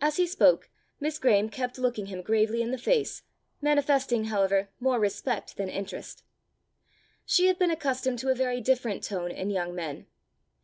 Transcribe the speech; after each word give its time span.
As 0.00 0.16
he 0.16 0.26
spoke, 0.26 0.70
Miss 0.98 1.20
Graeme 1.20 1.50
kept 1.50 1.78
looking 1.78 2.06
him 2.06 2.20
gravely 2.20 2.62
in 2.62 2.72
the 2.72 2.76
face, 2.78 3.22
manifesting, 3.60 4.24
however, 4.24 4.70
more 4.80 4.98
respect 4.98 5.56
than 5.56 5.68
interest. 5.68 6.24
She 7.24 7.46
had 7.46 7.56
been 7.56 7.70
accustomed 7.70 8.18
to 8.18 8.28
a 8.30 8.34
very 8.34 8.60
different 8.60 9.04
tone 9.04 9.30
in 9.30 9.50
young 9.50 9.72
men. 9.72 10.08